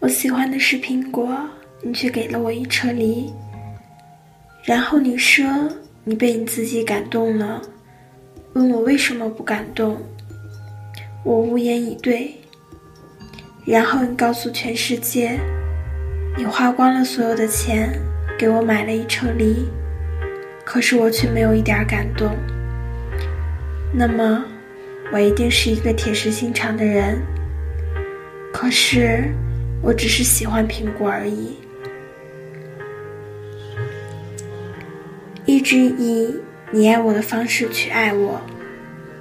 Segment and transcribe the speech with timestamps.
[0.00, 1.36] 我喜欢的是苹果，
[1.82, 3.32] 你却给了我一车梨。
[4.62, 5.44] 然后你说
[6.04, 7.60] 你被你自己感动了，
[8.52, 10.00] 问我为什么不感动。
[11.24, 12.32] 我无言以对。
[13.66, 15.36] 然后你告诉全世界，
[16.36, 17.92] 你花光了所有的钱
[18.38, 19.68] 给我买了一车梨，
[20.64, 22.36] 可是我却没有一点感动。
[23.92, 24.44] 那么，
[25.12, 27.20] 我一定是一个铁石心肠的人。
[28.52, 29.24] 可是，
[29.82, 31.56] 我只是喜欢苹果而已。
[35.46, 36.34] 一直以
[36.70, 38.40] 你爱我的方式去爱我，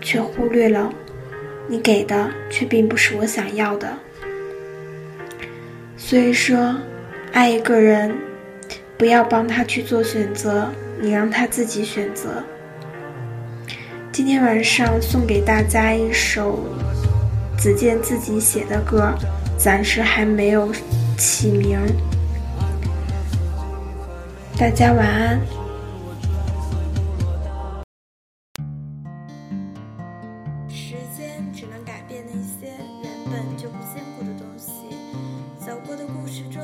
[0.00, 0.92] 却忽略了
[1.68, 3.96] 你给的却并不是我想要的。
[5.96, 6.76] 所以说，
[7.32, 8.16] 爱一个人，
[8.98, 10.68] 不要帮他去做选择，
[11.00, 12.42] 你让他自己选择。
[14.10, 16.64] 今天晚上送给大家一首
[17.58, 19.12] 子健自己写的歌，
[19.56, 20.72] 暂时还没有
[21.16, 21.80] 起名。
[24.58, 25.40] 大家晚安。
[30.68, 32.72] 时间只能改变那些
[33.02, 34.96] 原本就不坚固的东西。
[35.58, 36.62] 走过的故事中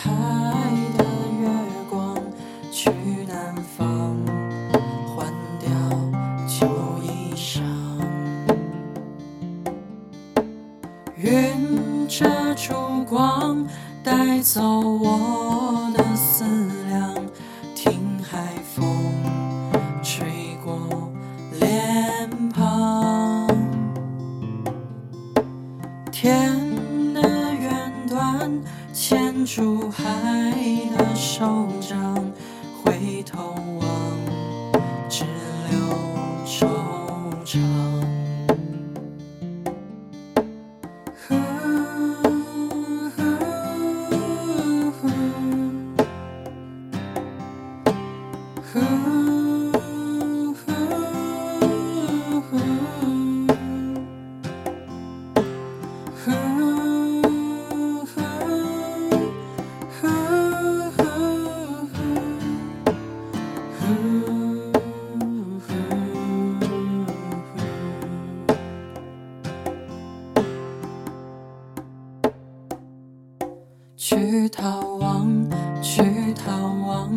[0.00, 0.10] 海
[0.96, 1.04] 的
[1.40, 1.48] 月
[1.90, 2.16] 光，
[2.70, 2.88] 去
[3.26, 4.16] 南方，
[5.04, 5.26] 换
[5.58, 5.68] 掉
[6.46, 6.68] 旧
[7.02, 7.60] 衣裳。
[11.16, 13.66] 云遮住光，
[14.04, 16.44] 带走我的思
[29.30, 30.02] 牵住海
[30.96, 32.14] 的手掌，
[32.82, 34.18] 回头望，
[35.10, 35.26] 只
[35.68, 35.78] 留
[36.46, 36.66] 惆
[37.44, 37.60] 怅。
[74.10, 75.28] 去逃亡，
[75.82, 76.02] 去
[76.32, 77.12] 逃亡，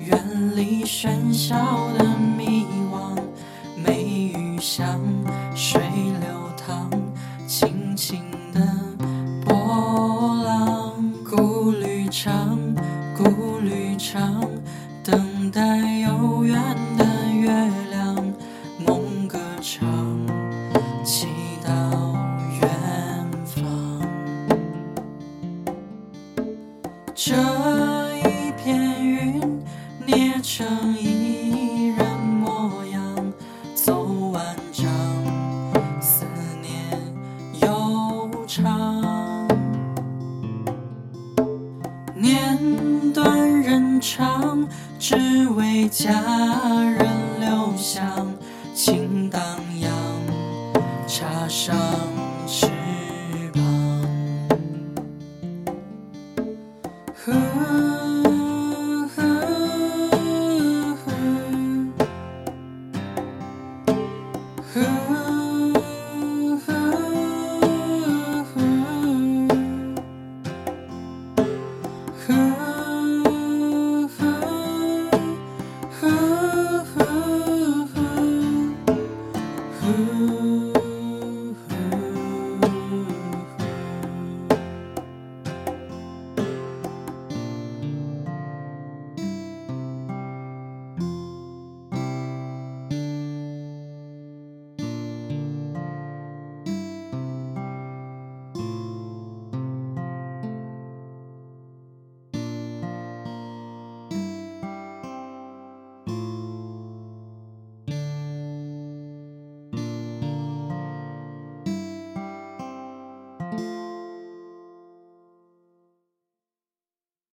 [0.00, 0.20] 远
[0.56, 1.54] 离喧嚣
[1.96, 2.04] 的
[2.36, 3.16] 迷惘。
[3.76, 5.00] 梅雨香，
[5.54, 5.80] 水
[6.20, 6.90] 流淌，
[7.46, 8.20] 轻轻
[8.52, 8.60] 的
[9.46, 10.92] 波浪。
[11.24, 12.58] 顾虑长，
[13.16, 14.44] 顾虑长，
[15.04, 15.93] 等待
[30.06, 30.66] 捏成
[30.98, 33.32] 一人模样，
[33.74, 34.86] 走完章，
[36.00, 36.26] 思
[36.60, 37.00] 念
[37.62, 39.48] 悠长。
[42.14, 46.10] 念短人长，只为佳
[46.82, 47.08] 人
[47.40, 48.26] 留香，
[48.74, 49.40] 情荡
[49.80, 49.90] 漾，
[51.06, 52.13] 茶上。
[79.84, 80.33] Mm.